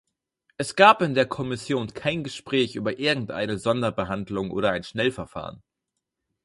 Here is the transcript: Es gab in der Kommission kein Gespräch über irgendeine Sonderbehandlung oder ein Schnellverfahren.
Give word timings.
Es 0.57 0.75
gab 0.75 1.03
in 1.03 1.13
der 1.13 1.27
Kommission 1.27 1.93
kein 1.93 2.23
Gespräch 2.23 2.75
über 2.75 2.97
irgendeine 2.97 3.59
Sonderbehandlung 3.59 4.49
oder 4.49 4.71
ein 4.71 4.81
Schnellverfahren. 4.83 5.61